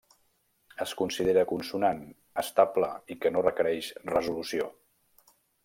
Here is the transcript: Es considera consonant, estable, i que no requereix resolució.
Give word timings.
Es 0.85 0.93
considera 1.01 1.43
consonant, 1.51 2.01
estable, 2.45 2.89
i 3.13 3.19
que 3.27 3.33
no 3.37 3.45
requereix 3.49 3.91
resolució. 4.15 4.71